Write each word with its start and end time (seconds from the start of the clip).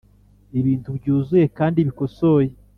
Ibintu 0.59 0.89
byuzuye 0.97 1.45
kandi 1.57 1.79
bikosoye 1.87 2.51